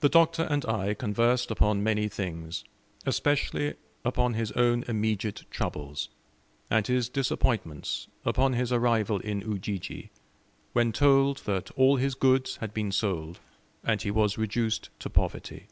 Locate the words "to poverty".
14.98-15.68